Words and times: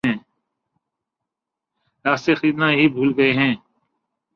راستے 2.05 2.25
سے 2.25 2.35
خریدنا 2.35 2.69
ہی 2.71 2.87
بھول 2.87 3.13
گئے 3.17 3.33
ہیں 3.33 3.53